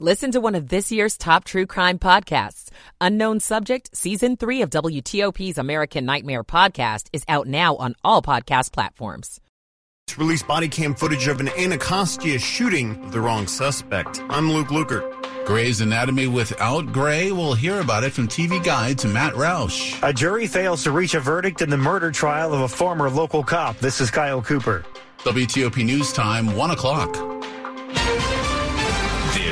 [0.00, 2.68] Listen to one of this year's top true crime podcasts.
[3.00, 8.72] Unknown Subject, Season 3 of WTOP's American Nightmare podcast is out now on all podcast
[8.72, 9.40] platforms.
[10.18, 14.20] Released body cam footage of an Anacostia shooting of the wrong suspect.
[14.30, 15.46] I'm Luke Lukert.
[15.46, 17.30] Grey's Anatomy without Grey.
[17.30, 19.96] We'll hear about it from TV Guide to Matt Roush.
[20.02, 23.44] A jury fails to reach a verdict in the murder trial of a former local
[23.44, 23.78] cop.
[23.78, 24.84] This is Kyle Cooper.
[25.18, 27.14] WTOP News Time, 1 o'clock.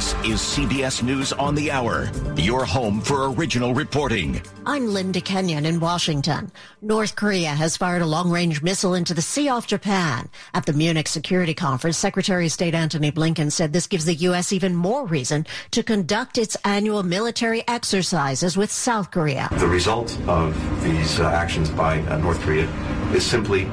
[0.03, 4.43] This is CBS News on the Hour, your home for original reporting.
[4.67, 6.51] I'm Linda Kenyon in Washington.
[6.81, 10.29] North Korea has fired a long-range missile into the sea off Japan.
[10.55, 14.53] At the Munich Security Conference, Secretary of State Antony Blinken said this gives the U.S.
[14.53, 19.51] even more reason to conduct its annual military exercises with South Korea.
[19.53, 22.67] The result of these uh, actions by uh, North Korea
[23.15, 23.67] is simply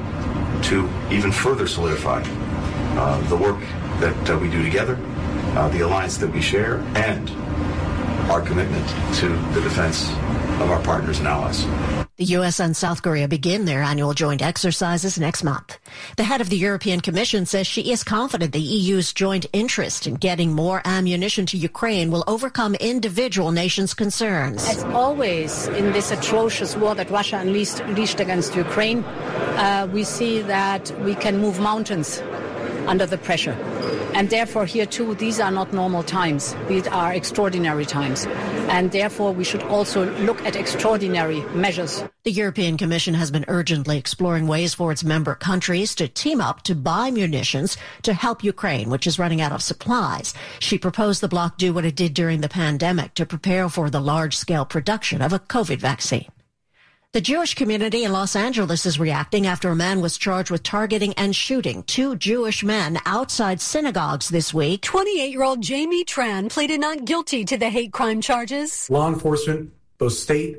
[0.62, 3.58] to even further solidify uh, the work
[3.98, 4.96] that uh, we do together
[5.56, 7.30] uh, the alliance that we share, and
[8.30, 8.86] our commitment
[9.16, 10.10] to the defense
[10.60, 11.66] of our partners and allies.
[12.16, 12.60] The U.S.
[12.60, 15.78] and South Korea begin their annual joint exercises next month.
[16.18, 20.16] The head of the European Commission says she is confident the EU's joint interest in
[20.16, 24.68] getting more ammunition to Ukraine will overcome individual nations' concerns.
[24.68, 30.42] As always, in this atrocious war that Russia unleashed, unleashed against Ukraine, uh, we see
[30.42, 32.20] that we can move mountains
[32.86, 33.56] under the pressure.
[34.14, 36.54] And therefore, here too, these are not normal times.
[36.68, 38.26] These are extraordinary times.
[38.68, 42.02] And therefore, we should also look at extraordinary measures.
[42.24, 46.62] The European Commission has been urgently exploring ways for its member countries to team up
[46.62, 50.34] to buy munitions to help Ukraine, which is running out of supplies.
[50.58, 54.00] She proposed the bloc do what it did during the pandemic to prepare for the
[54.00, 56.26] large scale production of a COVID vaccine.
[57.12, 61.12] The Jewish community in Los Angeles is reacting after a man was charged with targeting
[61.14, 64.82] and shooting two Jewish men outside synagogues this week.
[64.82, 68.88] 28-year-old Jaime Tran pleaded not guilty to the hate crime charges.
[68.88, 70.58] Law enforcement, both state,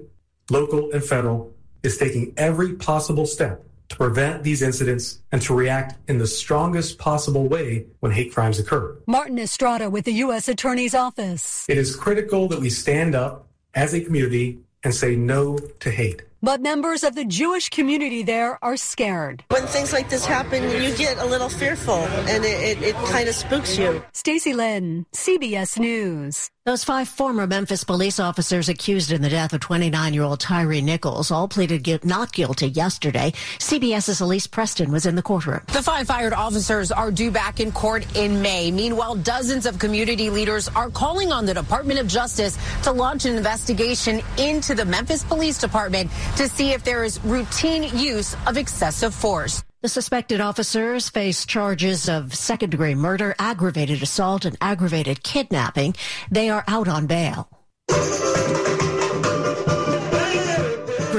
[0.49, 5.97] local, and federal, is taking every possible step to prevent these incidents and to react
[6.09, 8.97] in the strongest possible way when hate crimes occur.
[9.07, 10.50] Martin Estrada with the U.S.
[10.50, 11.66] Attorney's Office.
[11.69, 16.23] It is critical that we stand up as a community and say no to hate.
[16.44, 19.44] But members of the Jewish community there are scared.
[19.50, 23.29] When things like this happen, you get a little fearful and it, it, it kind
[23.29, 24.03] of spooks you.
[24.13, 26.50] Stacy Lynn, CBS News.
[26.63, 31.47] Those five former Memphis police officers accused in the death of 29-year-old Tyre Nichols all
[31.47, 33.34] pleaded gu- not guilty yesterday.
[33.57, 35.62] CBS's Elise Preston was in the courtroom.
[35.74, 38.69] The five fired officers are due back in court in May.
[38.69, 43.35] Meanwhile, dozens of community leaders are calling on the Department of Justice to launch an
[43.35, 49.14] investigation into the Memphis Police Department to see if there is routine use of excessive
[49.14, 49.64] force.
[49.81, 55.96] The suspected officers face charges of second degree murder, aggravated assault, and aggravated kidnapping.
[56.30, 57.50] They are out on bail.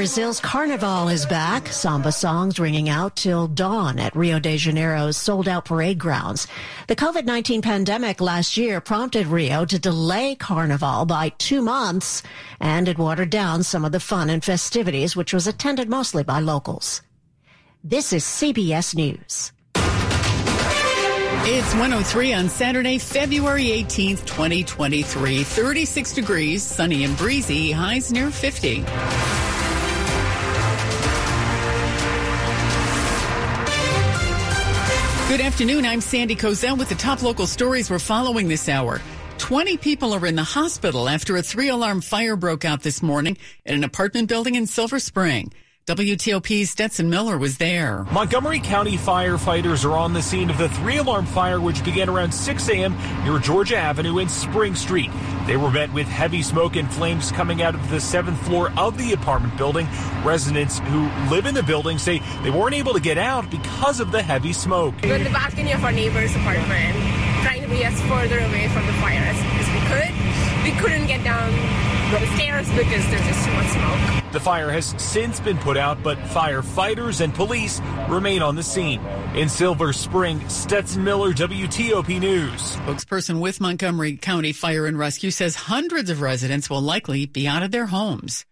[0.03, 1.69] Brazil's Carnival is back.
[1.69, 6.49] Samba songs ringing out till dawn at Rio de Janeiro's sold out parade grounds.
[6.89, 12.25] The COVID-19 pandemic last year prompted Rio to delay Carnival by two months
[12.59, 16.41] and it watered down some of the fun and festivities, which was attended mostly by
[16.41, 17.01] locals.
[17.85, 19.53] This is CBS News.
[21.45, 25.45] It's 103 on Saturday, February 18th, 2023.
[25.45, 28.85] 36 degrees, sunny and breezy, highs near 50.
[35.29, 35.87] Good afternoon.
[35.87, 39.01] I'm Sandy Kozel with the top local stories we're following this hour.
[39.39, 43.39] 20 people are in the hospital after a three alarm fire broke out this morning
[43.65, 45.51] at an apartment building in Silver Spring.
[45.87, 48.07] WTOP's Stetson Miller was there.
[48.13, 52.31] Montgomery County firefighters are on the scene of the three alarm fire, which began around
[52.31, 52.97] 6 a.m.
[53.25, 55.11] near Georgia Avenue and Spring Street.
[55.49, 58.97] They were met with heavy smoke and flames coming out of the seventh floor of
[58.97, 59.89] the apartment building.
[60.25, 64.13] Residents who live in the building say they weren't able to get out because of
[64.13, 64.95] the heavy smoke.
[65.03, 66.97] We're in the balcony of our neighbor's apartment,
[67.43, 69.62] trying to be as further away from the fire as,
[72.19, 74.33] the stairs because there's just too much smoke.
[74.33, 79.01] The fire has since been put out, but firefighters and police remain on the scene.
[79.35, 82.77] In Silver Spring, Stetson Miller, WTOP News.
[82.77, 87.63] Spokesperson with Montgomery County Fire and Rescue says hundreds of residents will likely be out
[87.63, 88.47] of their homes.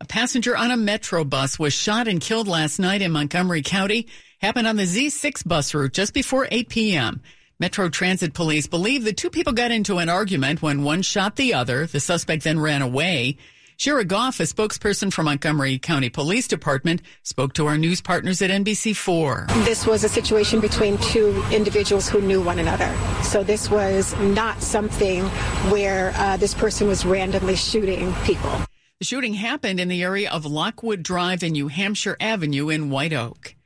[0.00, 4.06] A passenger on a Metro bus was shot and killed last night in Montgomery County.
[4.40, 7.22] Happened on the Z6 bus route just before 8 p.m.
[7.60, 11.54] Metro Transit Police believe the two people got into an argument when one shot the
[11.54, 11.86] other.
[11.86, 13.36] The suspect then ran away.
[13.76, 18.50] Shira Goff, a spokesperson for Montgomery County Police Department, spoke to our news partners at
[18.50, 19.64] NBC4.
[19.64, 22.94] This was a situation between two individuals who knew one another.
[23.24, 25.24] So this was not something
[25.72, 28.52] where uh, this person was randomly shooting people.
[29.00, 33.12] The shooting happened in the area of Lockwood Drive and New Hampshire Avenue in White
[33.12, 33.56] Oak.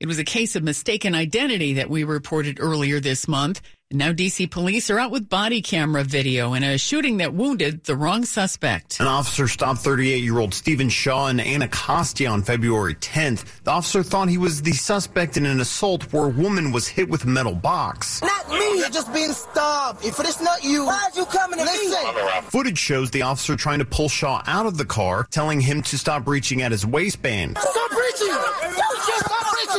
[0.00, 3.60] It was a case of mistaken identity that we reported earlier this month.
[3.92, 7.94] Now DC police are out with body camera video in a shooting that wounded the
[7.94, 8.98] wrong suspect.
[8.98, 13.44] An officer stopped 38-year-old Stephen Shaw in Anacostia on February 10th.
[13.62, 17.08] The officer thought he was the suspect in an assault where a woman was hit
[17.08, 18.20] with a metal box.
[18.20, 20.04] Not me, you're just being stopped.
[20.04, 22.14] If it's not you, why are you coming to Listen.
[22.16, 22.40] me?
[22.48, 25.96] Footage shows the officer trying to pull Shaw out of the car, telling him to
[25.96, 27.58] stop reaching at his waistband.
[27.58, 28.34] Stop reaching!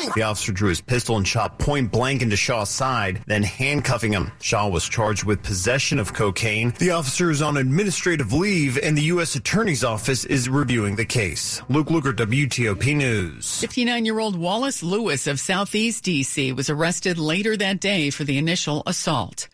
[0.02, 0.16] Stop!
[0.16, 4.32] The officer drew his pistol and shot point blank into Shaw's side, then handcuffing him.
[4.42, 6.74] Shaw was charged with possession of cocaine.
[6.80, 9.36] The officer is on administrative leave, and the U.S.
[9.36, 11.62] Attorney's Office is reviewing the case.
[11.70, 13.60] Luke Lukert, WTOP News.
[13.62, 16.52] 59 year old Wallace Lewis of Southeast D.C.
[16.54, 19.48] was arrested later that day for the initial assault.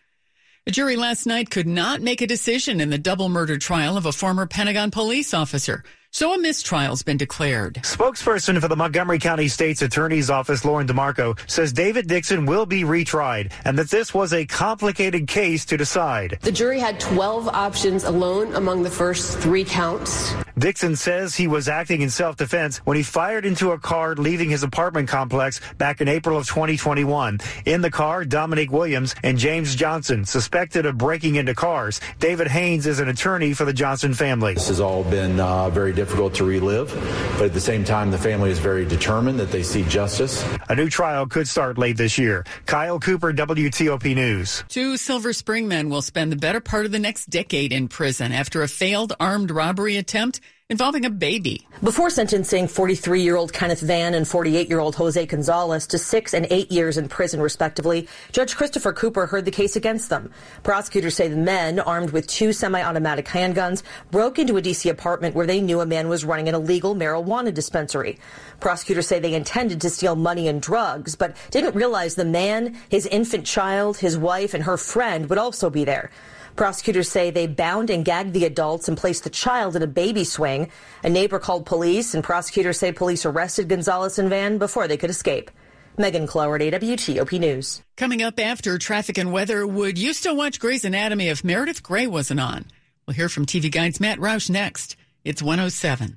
[0.68, 4.06] A jury last night could not make a decision in the double murder trial of
[4.06, 5.84] a former Pentagon police officer.
[6.13, 7.75] So a mistrial's been declared.
[7.84, 12.84] Spokesperson for the Montgomery County State's Attorney's Office, Lauren DeMarco, says David Dixon will be
[12.84, 16.38] retried and that this was a complicated case to decide.
[16.42, 20.34] The jury had 12 options alone among the first three counts.
[20.62, 24.62] Dixon says he was acting in self-defense when he fired into a car leaving his
[24.62, 27.40] apartment complex back in April of 2021.
[27.66, 32.00] In the car, Dominique Williams and James Johnson, suspected of breaking into cars.
[32.19, 34.54] David Haynes is an attorney for the Johnson family.
[34.54, 36.94] This has all been uh, very difficult to relive,
[37.40, 40.46] but at the same time, the family is very determined that they see justice.
[40.69, 42.46] A new trial could start late this year.
[42.68, 44.63] Kyle Cooper, WTOP News.
[44.69, 48.31] Two Silver Spring men will spend the better part of the next decade in prison
[48.31, 50.40] after a failed armed robbery attempt
[50.72, 51.68] involving a baby.
[51.84, 56.34] Before sentencing 43 year old Kenneth Van and 48 year old Jose Gonzalez to six
[56.34, 60.32] and eight years in prison, respectively, Judge Christopher Cooper heard the case against them.
[60.64, 64.88] Prosecutors say the men, armed with two semi automatic handguns, broke into a D.C.
[64.88, 68.18] apartment where they knew a man was running an illegal marijuana dispensary.
[68.62, 73.06] Prosecutors say they intended to steal money and drugs, but didn't realize the man, his
[73.08, 76.12] infant child, his wife, and her friend would also be there.
[76.56, 80.24] Prosecutors say they bound and gagged the adults and placed the child in a baby
[80.24, 80.69] swing.
[81.03, 85.09] A neighbor called police, and prosecutors say police arrested Gonzalez and Van before they could
[85.09, 85.51] escape.
[85.98, 87.81] Megan Cloherty, WTOP News.
[87.98, 92.07] Coming up after traffic and weather, would you still watch Grey's Anatomy if Meredith Grey
[92.07, 92.65] wasn't on?
[93.06, 94.95] We'll hear from TV Guide's Matt Roush next.
[95.24, 96.15] It's 107.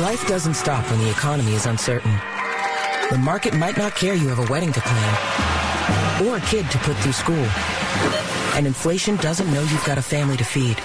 [0.00, 2.12] Life doesn't stop when the economy is uncertain.
[3.10, 6.78] The market might not care you have a wedding to plan or a kid to
[6.78, 7.46] put through school
[8.58, 10.76] and inflation doesn't know you've got a family to feed.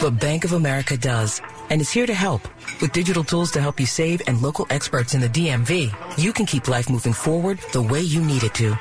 [0.00, 2.42] But Bank of America does, and is here to help.
[2.80, 6.46] With digital tools to help you save and local experts in the DMV, you can
[6.46, 8.78] keep life moving forward the way you need it to.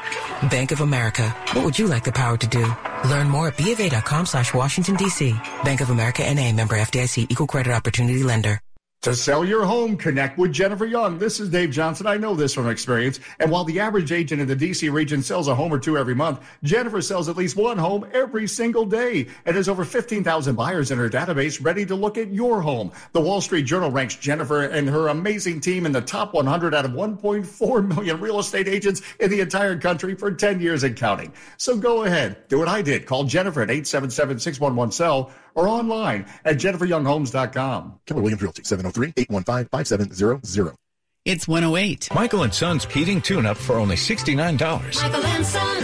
[0.49, 1.29] Bank of America.
[1.53, 2.65] What would you like the power to do?
[3.09, 5.35] Learn more at BofA.com slash Washington, D.C.
[5.63, 8.61] Bank of America NA member FDIC equal credit opportunity lender.
[9.01, 11.17] To sell your home, connect with Jennifer Young.
[11.17, 12.05] This is Dave Johnson.
[12.05, 13.19] I know this from experience.
[13.39, 16.13] And while the average agent in the DC region sells a home or two every
[16.13, 20.91] month, Jennifer sells at least one home every single day and has over 15,000 buyers
[20.91, 22.91] in her database ready to look at your home.
[23.13, 26.85] The Wall Street Journal ranks Jennifer and her amazing team in the top 100 out
[26.85, 31.33] of 1.4 million real estate agents in the entire country for 10 years and counting.
[31.57, 33.07] So go ahead, do what I did.
[33.07, 37.99] Call Jennifer at 877-611-SELL or online at jenniferyounghomes.com.
[38.05, 40.75] Keller Williams Realty, oh 703-815-5700.
[41.23, 42.09] It's 108.
[42.13, 44.35] Michael and Son's heating tune-up for only $69.
[44.35, 45.77] Michael and Son.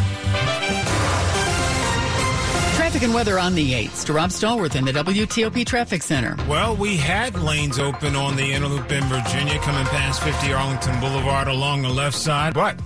[2.76, 4.06] Traffic and weather on the 8th.
[4.06, 6.36] To Rob Stallworth in the WTOP Traffic Center.
[6.50, 11.00] Well, we had lanes open on the inner loop in Virginia coming past 50 Arlington
[11.00, 12.80] Boulevard along the left side, but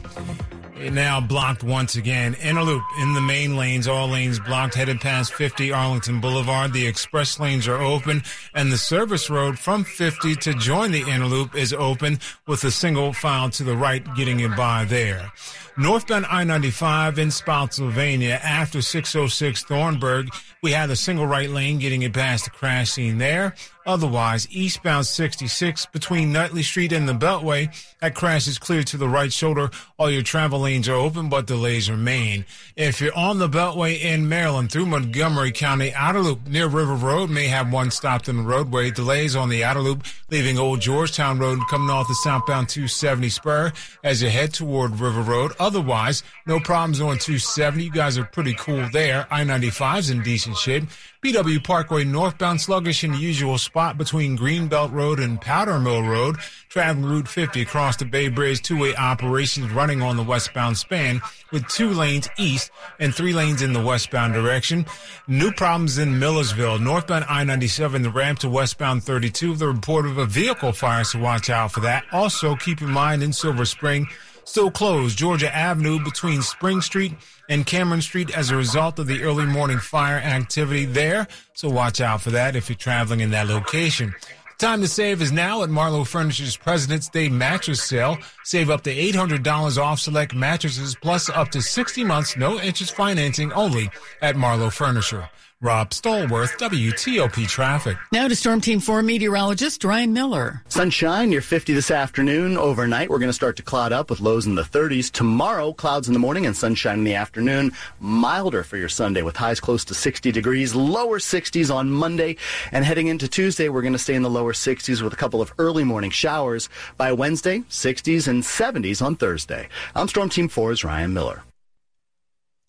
[0.89, 2.33] now blocked once again.
[2.35, 6.73] Inner loop in the main lanes, all lanes blocked, headed past 50 Arlington Boulevard.
[6.73, 8.23] The express lanes are open,
[8.53, 12.71] and the service road from 50 to join the inner loop is open with a
[12.71, 15.31] single file to the right getting it by there.
[15.77, 20.29] Northbound I-95 in Spotsylvania after 606 Thornburg,
[20.61, 23.55] we had a single right lane getting it past the crash scene there.
[23.85, 27.69] Otherwise, eastbound 66 between Nutley Street and the Beltway,
[27.99, 29.69] that crash is clear to the right shoulder.
[29.97, 32.45] All your travel lanes are open, but delays remain.
[32.75, 37.29] If you're on the Beltway in Maryland through Montgomery County, outer loop near River Road
[37.29, 38.91] may have one stopped in the roadway.
[38.91, 43.71] Delays on the outer loop, leaving Old Georgetown Road coming off the southbound 270 spur
[44.03, 45.53] as you head toward River Road.
[45.59, 47.83] Otherwise, no problems on 270.
[47.83, 49.27] You guys are pretty cool there.
[49.31, 50.83] I-95's in decent shape.
[51.23, 56.37] BW Parkway northbound sluggish in the usual spot between Greenbelt Road and Powder Mill Road.
[56.67, 61.67] Traveling Route 50 across the Bay Bridge two-way operations running on the westbound span with
[61.67, 64.83] two lanes east and three lanes in the westbound direction.
[65.27, 66.79] New problems in Millersville.
[66.79, 69.57] Northbound I-97, the ramp to westbound 32.
[69.57, 72.03] The report of a vehicle fire, so watch out for that.
[72.11, 74.07] Also, keep in mind in Silver Spring,
[74.51, 77.13] still closed Georgia Avenue between Spring Street
[77.47, 81.25] and Cameron Street as a result of the early morning fire activity there.
[81.53, 84.13] So watch out for that if you're traveling in that location.
[84.57, 88.17] Time to save is now at Marlowe Furniture's President's Day mattress sale.
[88.43, 93.53] Save up to $800 off select mattresses plus up to 60 months no interest financing
[93.53, 93.89] only
[94.21, 95.29] at Marlowe Furniture.
[95.63, 97.95] Rob Stallworth, WTOP Traffic.
[98.11, 100.63] Now to Storm Team 4 meteorologist Ryan Miller.
[100.69, 102.57] Sunshine near 50 this afternoon.
[102.57, 105.11] Overnight, we're going to start to cloud up with lows in the 30s.
[105.11, 107.73] Tomorrow, clouds in the morning and sunshine in the afternoon.
[107.99, 110.73] Milder for your Sunday with highs close to 60 degrees.
[110.73, 112.37] Lower 60s on Monday.
[112.71, 115.43] And heading into Tuesday, we're going to stay in the lower 60s with a couple
[115.43, 116.69] of early morning showers.
[116.97, 119.69] By Wednesday, 60s and 70s on Thursday.
[119.93, 121.43] I'm Storm Team 4's Ryan Miller.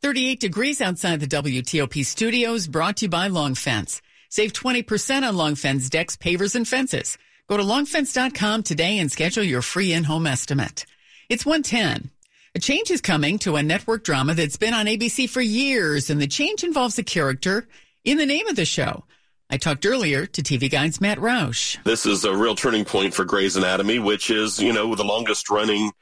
[0.02, 4.02] 38 degrees outside the WTOP studios, brought to you by Long Fence.
[4.30, 7.16] Save 20% on Long Fence decks, pavers, and fences.
[7.48, 10.86] Go to longfence.com today and schedule your free in-home estimate.
[11.28, 12.10] It's 110.
[12.56, 16.20] A change is coming to a network drama that's been on ABC for years, and
[16.20, 17.68] the change involves a character
[18.04, 19.04] in the name of the show.
[19.48, 21.80] I talked earlier to TV Guide's Matt Roush.
[21.84, 25.48] This is a real turning point for Grey's Anatomy, which is, you know, the longest
[25.48, 25.92] running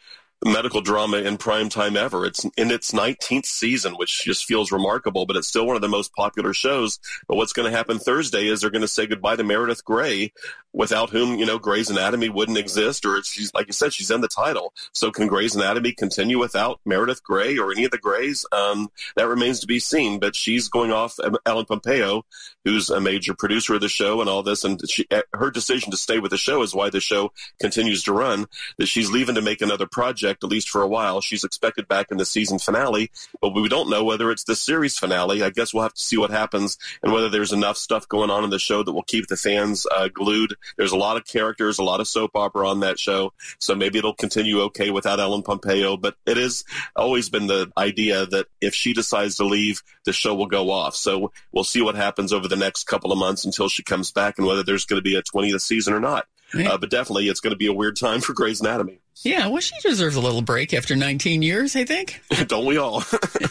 [0.44, 2.24] medical drama in prime time ever.
[2.24, 5.88] It's in its 19th season, which just feels remarkable, but it's still one of the
[5.88, 6.98] most popular shows.
[7.28, 10.32] But what's going to happen Thursday is they're going to say goodbye to Meredith Grey,
[10.72, 14.20] without whom, you know, Grey's Anatomy wouldn't exist, or she's, like you said, she's in
[14.20, 14.72] the title.
[14.92, 18.46] So can Grey's Anatomy continue without Meredith Grey or any of the Greys?
[18.52, 22.24] Um, that remains to be seen, but she's going off Ellen Pompeo,
[22.64, 24.64] who's a major producer of the show and all this.
[24.64, 28.12] And she, her decision to stay with the show is why the show continues to
[28.12, 28.46] run,
[28.78, 31.20] that she's leaving to make another project project, at least for a while.
[31.20, 33.10] She's expected back in the season finale,
[33.40, 35.42] but we don't know whether it's the series finale.
[35.42, 38.44] I guess we'll have to see what happens and whether there's enough stuff going on
[38.44, 40.54] in the show that will keep the fans uh, glued.
[40.76, 43.98] There's a lot of characters, a lot of soap opera on that show, so maybe
[43.98, 45.96] it'll continue okay without Ellen Pompeo.
[45.96, 46.64] But it has
[46.96, 50.94] always been the idea that if she decides to leave, the show will go off.
[50.94, 54.38] So we'll see what happens over the next couple of months until she comes back
[54.38, 56.26] and whether there's going to be a 20th season or not.
[56.66, 59.00] Uh, but definitely, it's going to be a weird time for Grey's Anatomy.
[59.22, 62.22] Yeah, well, she deserves a little break after 19 years, I think.
[62.46, 63.02] Don't we all?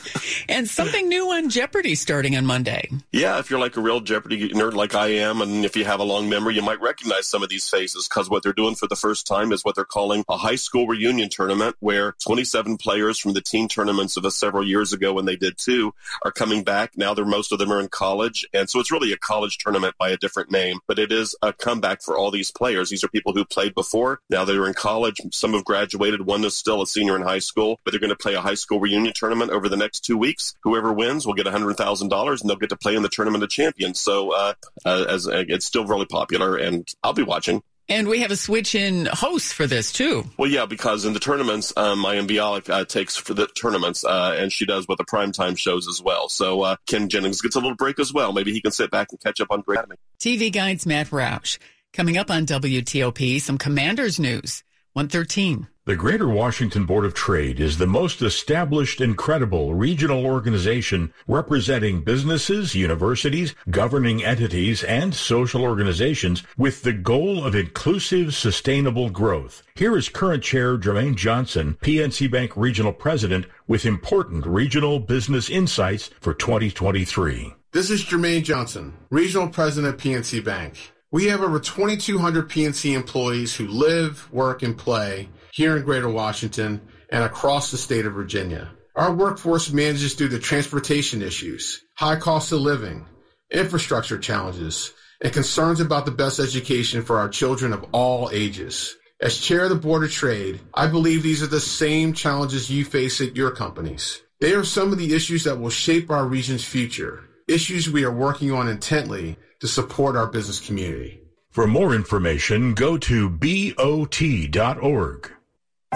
[0.49, 2.89] and something new on Jeopardy starting on Monday.
[3.11, 5.99] Yeah, if you're like a real Jeopardy nerd like I am, and if you have
[5.99, 8.87] a long memory, you might recognize some of these faces because what they're doing for
[8.87, 13.19] the first time is what they're calling a high school reunion tournament where 27 players
[13.19, 16.63] from the teen tournaments of a several years ago when they did two are coming
[16.63, 16.97] back.
[16.97, 18.43] Now they're most of them are in college.
[18.55, 21.53] And so it's really a college tournament by a different name, but it is a
[21.53, 22.89] comeback for all these players.
[22.89, 24.19] These are people who played before.
[24.31, 25.21] Now they're in college.
[25.31, 26.25] Some have graduated.
[26.25, 28.55] One is still a senior in high school, but they're going to play a high
[28.55, 30.55] school reunion tournament over the next two weeks.
[30.63, 33.99] Whoever wins will get $100,000 and they'll get to play in the tournament of champions.
[33.99, 34.53] So, uh,
[34.85, 37.61] uh, as uh, it's still really popular and I'll be watching.
[37.89, 40.23] And we have a switch in hosts for this too.
[40.37, 44.35] Well, yeah, because in the tournaments, um, Mayim Bialik uh, takes for the tournaments, uh,
[44.37, 46.29] and she does with the primetime shows as well.
[46.29, 48.31] So uh, Ken Jennings gets a little break as well.
[48.31, 49.95] Maybe he can sit back and catch up on Anatomy.
[50.19, 51.57] TV Guide's Matt Roush.
[51.91, 54.63] Coming up on WTOP, some Commanders news.
[54.99, 55.65] 113.
[55.85, 62.03] The Greater Washington Board of Trade is the most established and credible regional organization representing
[62.03, 69.63] businesses, universities, governing entities, and social organizations with the goal of inclusive, sustainable growth.
[69.73, 76.09] Here is current chair Jermaine Johnson, PNC Bank Regional President, with important regional business insights
[76.19, 77.53] for 2023.
[77.71, 80.91] This is Jermaine Johnson, Regional President of PNC Bank.
[81.11, 86.81] We have over 2,200 PNC employees who live, work, and play here in Greater Washington
[87.09, 88.69] and across the state of Virginia.
[88.95, 93.07] Our workforce manages through the transportation issues, high cost of living,
[93.49, 98.95] infrastructure challenges, and concerns about the best education for our children of all ages.
[99.19, 102.85] As chair of the Board of Trade, I believe these are the same challenges you
[102.85, 104.21] face at your companies.
[104.41, 108.13] They are some of the issues that will shape our region's future, issues we are
[108.13, 111.21] working on intently to support our business community.
[111.49, 113.79] For more information, go to BOT.org.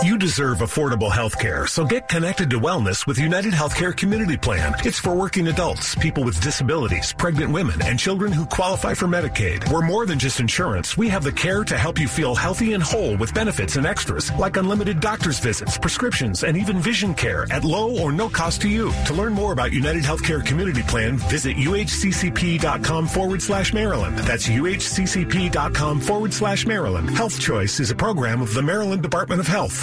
[0.02, 4.74] You deserve affordable health care, so get connected to wellness with United Healthcare Community Plan.
[4.80, 9.72] It's for working adults, people with disabilities, pregnant women, and children who qualify for Medicaid.
[9.72, 10.98] We're more than just insurance.
[10.98, 14.32] We have the care to help you feel healthy and whole with benefits and extras
[14.34, 18.70] like unlimited doctor's visits, prescriptions, and even vision care at low or no cost to
[18.70, 18.92] you.
[19.06, 24.18] To learn more about United Healthcare Community Plan, visit uhccp.com forward slash Maryland.
[24.18, 27.12] That's uhccp.com forward slash Maryland.
[27.12, 29.83] Health Choice is a program of the Maryland Department of Health.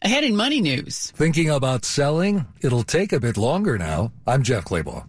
[0.00, 1.10] Ahead in money news.
[1.16, 2.46] Thinking about selling?
[2.60, 4.12] It'll take a bit longer now.
[4.26, 5.04] I'm Jeff Clabaugh.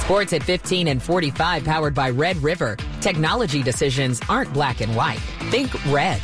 [0.00, 2.76] Sports at 15 and 45 powered by Red River.
[3.00, 5.20] Technology decisions aren't black and white.
[5.50, 6.20] Think red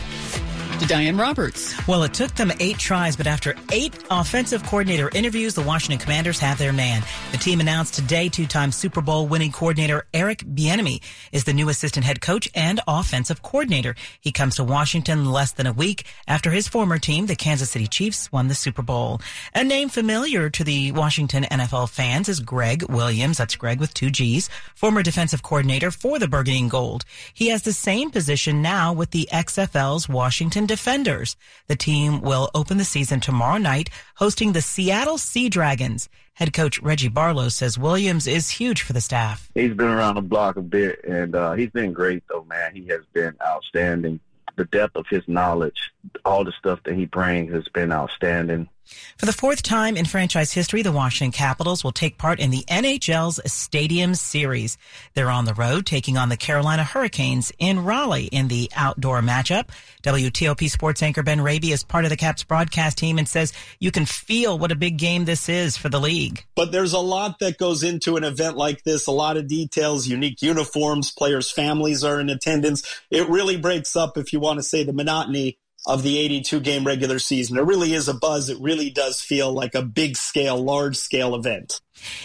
[0.79, 1.75] to Diane Roberts.
[1.87, 6.39] Well, it took them eight tries, but after eight offensive coordinator interviews, the Washington Commanders
[6.41, 7.03] have their man.
[7.33, 11.03] The team announced today two-time Super Bowl winning coordinator Eric Bieniemy
[11.33, 13.95] is the new assistant head coach and offensive coordinator.
[14.21, 17.87] He comes to Washington less than a week after his former team, the Kansas City
[17.87, 19.21] Chiefs, won the Super Bowl.
[19.55, 23.39] A name familiar to the Washington NFL fans is Gregg Williams.
[23.39, 27.05] That's Greg with two G's, former defensive coordinator for the Burgundy Gold.
[27.33, 31.37] He has the same position now with the XFL's Washington Defenders.
[31.69, 36.09] The team will open the season tomorrow night hosting the Seattle Sea Dragons.
[36.35, 39.51] Head coach Reggie Barlow says Williams is huge for the staff.
[39.55, 42.75] He's been around the block a bit, and uh, he's been great, though, man.
[42.75, 44.21] He has been outstanding.
[44.57, 45.93] The depth of his knowledge,
[46.25, 48.69] all the stuff that he brings has been outstanding.
[49.17, 52.65] For the fourth time in franchise history, the Washington Capitals will take part in the
[52.69, 54.79] NHL's Stadium Series.
[55.15, 59.71] They're on the road taking on the Carolina Hurricanes in Raleigh in the outdoor matchup.
[60.03, 63.91] WTOP sports anchor Ben Raby is part of the Caps broadcast team and says you
[63.91, 66.45] can feel what a big game this is for the league.
[66.55, 70.07] But there's a lot that goes into an event like this, a lot of details,
[70.07, 72.83] unique uniforms, players' families are in attendance.
[73.11, 76.85] It really breaks up, if you want to say, the monotony of the 82 game
[76.85, 77.57] regular season.
[77.57, 78.51] There really is a buzz.
[78.51, 81.81] It really does feel like a big scale, large scale event.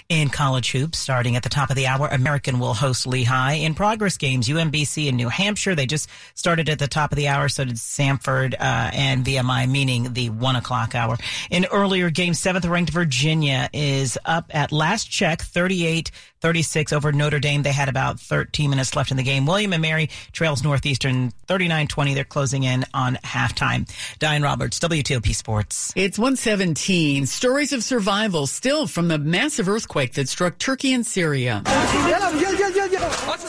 [0.09, 3.53] In college hoops, starting at the top of the hour, American will host Lehigh.
[3.53, 7.27] In progress games, UMBC and New Hampshire, they just started at the top of the
[7.27, 7.49] hour.
[7.49, 11.17] So did Samford uh, and VMI, meaning the one o'clock hour.
[11.49, 17.39] In earlier games, seventh ranked Virginia is up at last check, 38 36 over Notre
[17.39, 17.61] Dame.
[17.63, 19.45] They had about 13 minutes left in the game.
[19.45, 22.13] William and Mary trails Northeastern 39 20.
[22.13, 23.89] They're closing in on halftime.
[24.19, 25.93] Diane Roberts, WTOP Sports.
[25.95, 27.27] It's 117.
[27.27, 31.63] Stories of survival still from the massive earthquake that struck Turkey and Syria.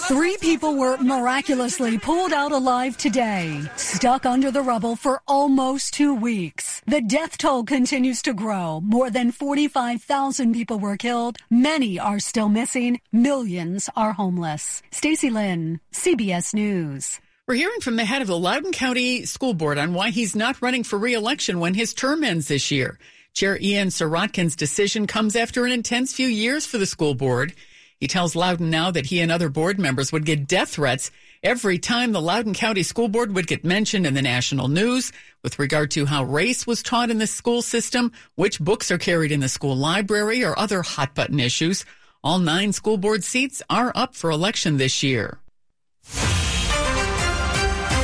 [0.08, 6.14] Three people were miraculously pulled out alive today, stuck under the rubble for almost two
[6.14, 6.82] weeks.
[6.86, 8.80] The death toll continues to grow.
[8.80, 11.38] More than 45,000 people were killed.
[11.50, 13.00] Many are still missing.
[13.12, 14.82] Millions are homeless.
[14.90, 17.20] Stacy Lynn, CBS News.
[17.48, 20.62] We're hearing from the head of the Loudoun County School Board on why he's not
[20.62, 22.98] running for reelection when his term ends this year.
[23.34, 27.54] Chair Ian Serotkin's decision comes after an intense few years for the school board.
[27.98, 31.10] He tells Loudoun now that he and other board members would get death threats
[31.42, 35.58] every time the Loudoun County School Board would get mentioned in the national news with
[35.58, 39.40] regard to how race was taught in the school system, which books are carried in
[39.40, 41.84] the school library, or other hot button issues.
[42.24, 45.38] All nine school board seats are up for election this year.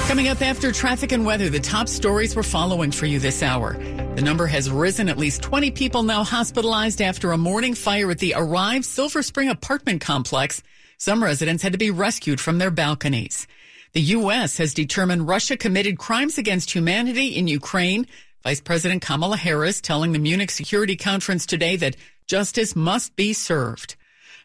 [0.09, 3.75] Coming up after traffic and weather, the top stories we're following for you this hour.
[4.15, 5.11] The number has risen.
[5.11, 9.51] At least 20 people now hospitalized after a morning fire at the Arrive Silver Spring
[9.51, 10.63] apartment complex.
[10.97, 13.47] Some residents had to be rescued from their balconies.
[13.93, 14.57] The U.S.
[14.57, 18.07] has determined Russia committed crimes against humanity in Ukraine.
[18.43, 23.95] Vice President Kamala Harris telling the Munich Security Conference today that justice must be served.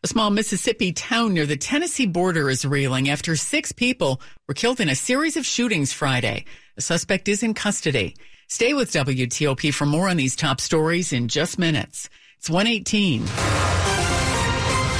[0.03, 4.81] A small Mississippi town near the Tennessee border is reeling after six people were killed
[4.81, 6.43] in a series of shootings Friday.
[6.75, 8.17] The suspect is in custody.
[8.49, 12.09] Stay with WTOP for more on these top stories in just minutes.
[12.37, 13.72] It's 118.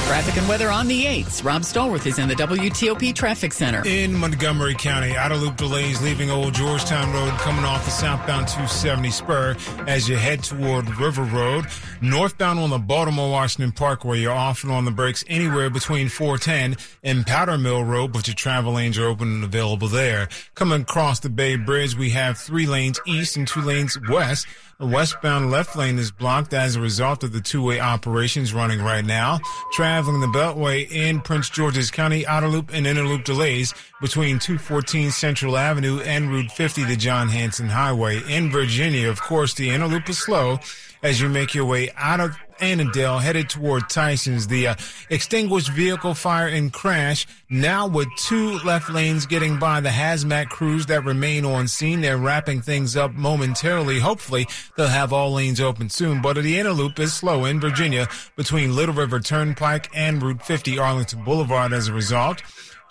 [0.06, 1.44] Traffic and weather on the 8th.
[1.44, 3.82] Rob Stallworth is in the WTOP Traffic Center.
[3.86, 9.10] In Montgomery County, outer loop delays leaving Old Georgetown Road coming off the southbound 270
[9.10, 9.56] spur
[9.88, 11.66] as you head toward River Road.
[12.02, 16.76] Northbound on the Baltimore Washington Parkway, you're off and on the brakes anywhere between 410
[17.02, 20.28] and Powder Mill Road, but your travel lanes are open and available there.
[20.54, 24.46] Coming across the Bay Bridge, we have three lanes east and two lanes west.
[24.80, 29.04] The westbound left lane is blocked as a result of the two-way operations running right
[29.04, 29.38] now.
[29.72, 35.12] Traveling the Beltway in Prince George's County, outer loop and inner loop delays between 214
[35.12, 38.20] Central Avenue and Route 50, the John Hanson Highway.
[38.28, 40.58] In Virginia, of course, the inner loop is slow
[41.04, 44.46] as you make your way out of Annandale headed toward Tyson's.
[44.46, 44.74] The uh,
[45.10, 50.86] extinguished vehicle fire and crash now with two left lanes getting by the hazmat crews
[50.86, 52.00] that remain on scene.
[52.00, 54.00] They're wrapping things up momentarily.
[54.00, 58.08] Hopefully they'll have all lanes open soon, but the inner loop is slow in Virginia
[58.34, 62.42] between Little River Turnpike and Route 50 Arlington Boulevard as a result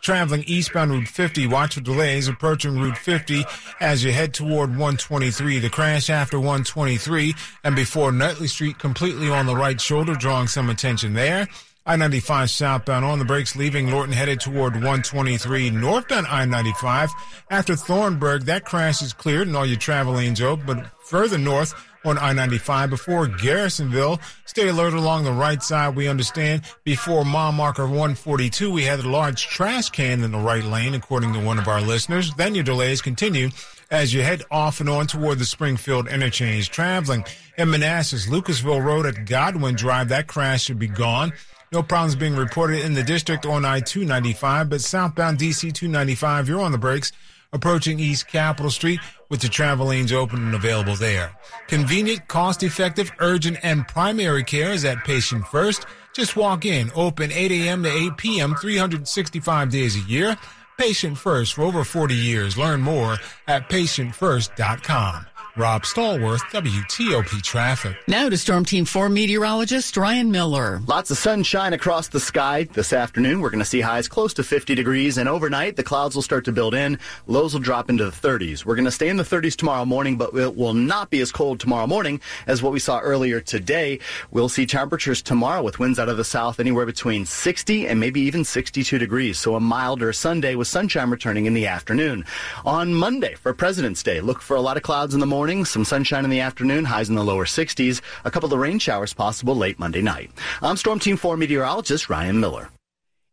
[0.04, 1.48] traveling eastbound Route 50.
[1.48, 3.44] Watch for delays approaching Route 50
[3.80, 5.60] as you head toward 123.
[5.60, 10.70] The crash after 123 and before Nutley Street completely on the right shoulder, drawing some
[10.70, 11.48] attention there.
[11.86, 17.10] I-95 southbound on the brakes, leaving Lorton headed toward 123 northbound I-95.
[17.50, 21.74] After Thornburg, that crash is cleared and all your travel lanes open, but further north
[22.06, 24.20] on I-95 before Garrisonville.
[24.46, 25.96] Stay alert along the right side.
[25.96, 30.63] We understand before mile marker 142, we had a large trash can in the right
[30.63, 32.34] lane, according to one of our listeners.
[32.36, 33.50] Then your delays continue
[33.92, 36.70] as you head off and on toward the Springfield interchange.
[36.70, 37.24] Traveling
[37.58, 41.32] in Manassas, Lucasville Road at Godwin Drive, that crash should be gone.
[41.72, 46.72] No problems being reported in the district on I-295, but southbound DC 295, you're on
[46.72, 47.12] the brakes
[47.52, 49.00] approaching East Capitol Street
[49.34, 51.32] with the travel lanes open and available there.
[51.67, 55.88] Convenient, cost-effective, urgent, and primary care is at Patient First.
[56.13, 57.82] Just walk in, open 8 a.m.
[57.82, 60.38] to 8 p.m., 365 days a year.
[60.78, 62.60] Patient First for over 40 years.
[62.60, 63.17] Learn more
[63.48, 65.26] at patientfirst.com.
[65.56, 67.96] Rob Stallworth, WTOP Traffic.
[68.08, 70.82] Now to Storm Team 4 meteorologist Ryan Miller.
[70.88, 73.39] Lots of sunshine across the sky this afternoon.
[73.39, 76.46] We're going to see highs close to 50 degrees, and overnight the clouds will start
[76.46, 76.98] to build in.
[77.28, 78.66] Lows will drop into the 30s.
[78.66, 81.32] We're going to stay in the 30s tomorrow morning, but it will not be as
[81.32, 84.00] cold tomorrow morning as what we saw earlier today.
[84.32, 88.22] We'll see temperatures tomorrow with winds out of the south anywhere between 60 and maybe
[88.22, 89.38] even 62 degrees.
[89.38, 92.26] So a milder Sunday with sunshine returning in the afternoon.
[92.66, 95.65] On Monday for President's Day, look for a lot of clouds in the morning morning,
[95.65, 99.13] some sunshine in the afternoon, highs in the lower 60s, a couple of rain showers
[99.13, 100.32] possible late Monday night.
[100.62, 102.69] I'm Storm Team 4 meteorologist Ryan Miller.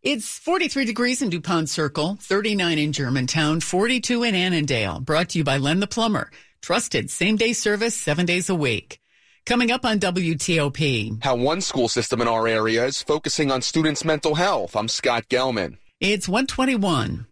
[0.02, 4.98] It's 43 degrees in DuPont Circle, 39 in Germantown, 42 in Annandale.
[4.98, 6.32] Brought to you by Len the Plumber.
[6.60, 8.98] Trusted same day service seven days a week.
[9.46, 11.22] Coming up on WTOP.
[11.22, 14.74] How one school system in our area is focusing on students' mental health.
[14.74, 15.76] I'm Scott Gelman.
[16.00, 17.26] It's 121.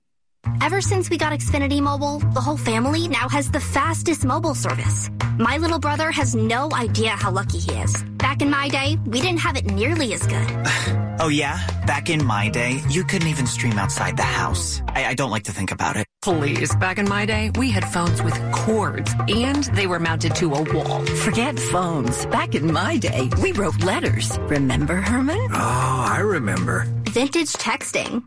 [0.61, 5.09] Ever since we got Xfinity Mobile, the whole family now has the fastest mobile service.
[5.39, 8.05] My little brother has no idea how lucky he is.
[8.19, 10.49] Back in my day, we didn't have it nearly as good.
[11.21, 11.59] oh, yeah?
[11.87, 14.83] Back in my day, you couldn't even stream outside the house.
[14.89, 16.07] I, I don't like to think about it.
[16.23, 20.53] Please, back in my day, we had phones with cords and they were mounted to
[20.55, 21.05] a wall.
[21.07, 22.27] Forget phones.
[22.27, 24.39] Back in my day, we wrote letters.
[24.43, 25.49] Remember, Herman?
[25.53, 26.87] Oh, I remember.
[27.05, 28.25] Vintage texting.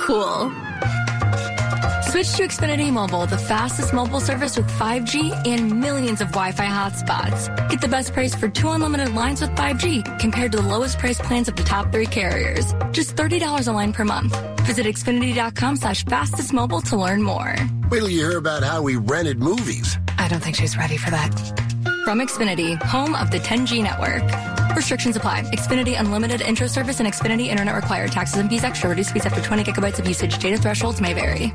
[0.00, 0.50] Cool.
[2.14, 7.68] Switch to Xfinity Mobile, the fastest mobile service with 5G and millions of Wi-Fi hotspots.
[7.68, 11.18] Get the best price for two unlimited lines with 5G compared to the lowest price
[11.18, 12.72] plans of the top three carriers.
[12.92, 14.40] Just $30 a line per month.
[14.60, 17.56] Visit Xfinity.com slash fastest mobile to learn more.
[17.90, 19.98] Wait till you hear about how we rented movies.
[20.16, 21.34] I don't think she's ready for that.
[22.04, 24.22] From Xfinity, home of the 10G network.
[24.76, 25.42] Restrictions apply.
[25.50, 28.12] Xfinity Unlimited intro service and Xfinity Internet required.
[28.12, 28.88] Taxes and fees extra.
[28.88, 30.38] Reduced speeds after 20 gigabytes of usage.
[30.38, 31.52] Data thresholds may vary.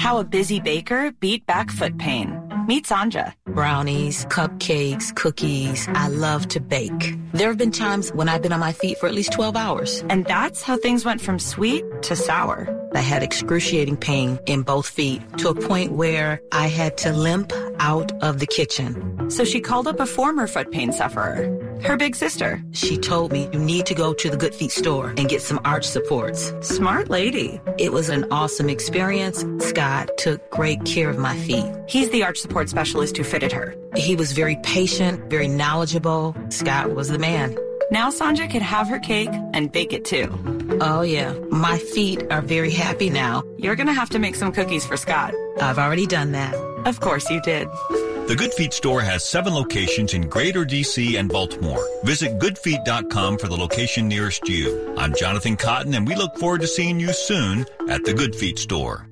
[0.00, 2.32] How a busy baker beat back foot pain.
[2.66, 3.34] Meet Sanja.
[3.44, 5.86] Brownies, cupcakes, cookies.
[5.88, 7.18] I love to bake.
[7.34, 10.02] There have been times when I've been on my feet for at least 12 hours.
[10.08, 12.66] And that's how things went from sweet to sour.
[12.94, 17.52] I had excruciating pain in both feet to a point where I had to limp
[17.78, 19.30] out of the kitchen.
[19.30, 21.44] So she called up a former foot pain sufferer,
[21.84, 22.62] her big sister.
[22.72, 25.60] She told me, you need to go to the Good Feet store and get some
[25.64, 26.52] arch supports.
[26.60, 27.60] Smart lady.
[27.78, 29.44] It was an awesome experience.
[29.64, 31.66] Scott took great care of my feet.
[31.88, 33.74] He's the arch support specialist who fitted her.
[33.96, 36.36] He was very patient, very knowledgeable.
[36.48, 37.56] Scott was the man.
[37.90, 40.28] Now Sanja can have her cake and bake it too.
[40.80, 43.42] Oh yeah, my feet are very happy now.
[43.58, 45.34] You're gonna have to make some cookies for Scott.
[45.60, 46.54] I've already done that.
[46.86, 47.66] Of course you did.
[48.26, 51.84] The Good Feet store has seven locations in Greater DC and Baltimore.
[52.04, 54.94] Visit goodfeet.com for the location nearest you.
[54.96, 58.58] I'm Jonathan Cotton, and we look forward to seeing you soon at the Good Feet
[58.58, 59.08] store.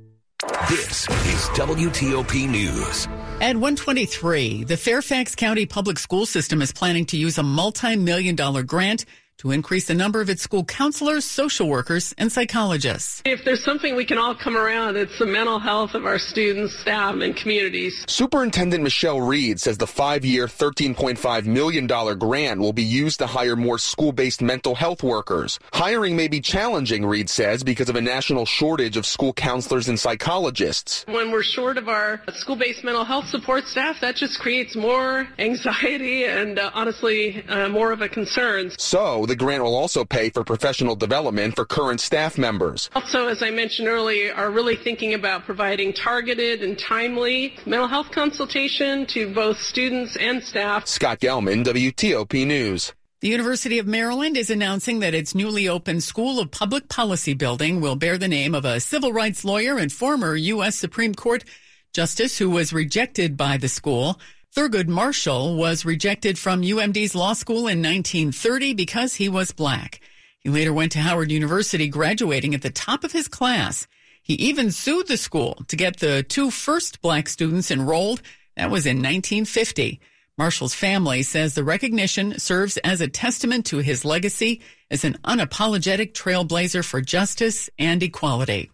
[0.69, 3.07] This is WTOP News.
[3.41, 8.63] At 123, the Fairfax County Public School System is planning to use a multi-million dollar
[8.63, 9.05] grant
[9.39, 13.23] to increase the number of its school counselors, social workers, and psychologists.
[13.25, 16.77] If there's something we can all come around, it's the mental health of our students,
[16.81, 18.05] staff, and communities.
[18.09, 23.79] Superintendent Michelle Reid says the five-year, $13.5 million grant will be used to hire more
[23.79, 25.61] school-based mental health workers.
[25.73, 30.01] Hiring may be challenging, Reid says, because of a national shortage of school counselors and
[30.01, 31.05] psychologists.
[31.07, 36.25] When we're short of our school-based mental health support staff, that just creates more anxiety
[36.25, 38.73] and uh, honestly uh, more of a concern.
[38.79, 42.91] So, the grant will also pay for professional development for current staff members.
[42.95, 48.11] Also, as I mentioned earlier, are really thinking about providing targeted and timely mental health
[48.11, 50.87] consultation to both students and staff.
[50.87, 52.93] Scott Gelman, WTOP News.
[53.21, 57.81] The University of Maryland is announcing that its newly opened School of Public Policy building
[57.81, 60.77] will bear the name of a civil rights lawyer and former U.S.
[60.77, 61.45] Supreme Court
[61.93, 64.21] justice who was rejected by the school.
[64.55, 70.01] Thurgood Marshall was rejected from UMD's law school in 1930 because he was black.
[70.41, 73.87] He later went to Howard University, graduating at the top of his class.
[74.23, 78.23] He even sued the school to get the two first black students enrolled.
[78.57, 80.01] That was in 1950.
[80.39, 86.13] Marshall's family says the recognition serves as a testament to his legacy as an unapologetic
[86.13, 88.71] trailblazer for justice and equality.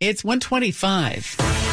[0.00, 1.65] It's 125.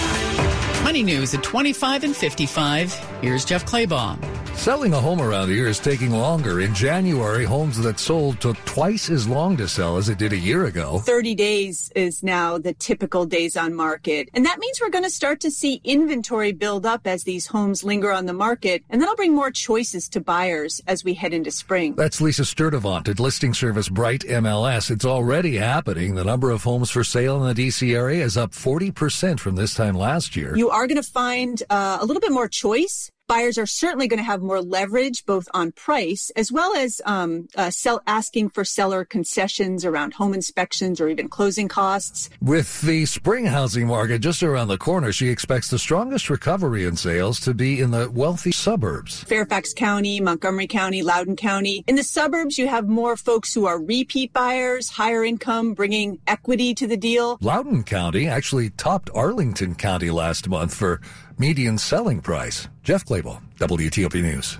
[0.83, 2.93] Money News at 25 and 55.
[3.21, 4.42] Here's Jeff Clabaugh.
[4.55, 6.61] Selling a home around here is taking longer.
[6.61, 10.37] In January, homes that sold took twice as long to sell as it did a
[10.37, 10.99] year ago.
[10.99, 14.29] 30 days is now the typical days on market.
[14.33, 17.83] And that means we're going to start to see inventory build up as these homes
[17.83, 18.85] linger on the market.
[18.89, 21.95] And that'll bring more choices to buyers as we head into spring.
[21.95, 24.89] That's Lisa Sturtevant at listing service Bright MLS.
[24.89, 26.15] It's already happening.
[26.15, 29.73] The number of homes for sale in the DC area is up 40% from this
[29.73, 30.55] time last year.
[30.55, 34.19] You are going to find uh, a little bit more choice buyers are certainly going
[34.19, 38.63] to have more leverage both on price as well as um, uh, sell, asking for
[38.63, 42.29] seller concessions around home inspections or even closing costs.
[42.39, 46.95] With the spring housing market just around the corner, she expects the strongest recovery in
[46.95, 49.23] sales to be in the wealthy suburbs.
[49.23, 51.83] Fairfax County, Montgomery County, Loudoun County.
[51.87, 56.75] In the suburbs, you have more folks who are repeat buyers, higher income, bringing equity
[56.75, 57.39] to the deal.
[57.41, 61.01] Loudoun County actually topped Arlington County last month for
[61.39, 62.67] median selling price.
[62.83, 64.59] Jeff Clabaugh, WTOP News.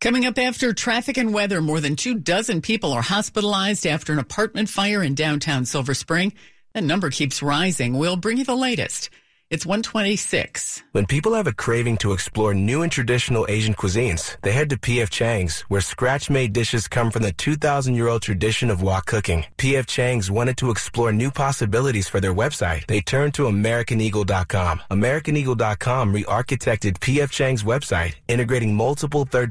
[0.00, 4.18] Coming up after traffic and weather, more than two dozen people are hospitalized after an
[4.18, 6.32] apartment fire in downtown Silver Spring.
[6.74, 7.96] That number keeps rising.
[7.96, 9.10] We'll bring you the latest.
[9.50, 10.84] It's 126.
[10.92, 14.76] When people have a craving to explore new and traditional Asian cuisines, they head to
[14.76, 19.44] PF Chang's, where scratch-made dishes come from the 2,000-year-old tradition of wok cooking.
[19.58, 22.86] PF Chang's wanted to explore new possibilities for their website.
[22.86, 24.82] They turned to AmericanEagle.com.
[24.88, 29.48] AmericanEagle.com re-architected PF Chang's website, integrating multiple third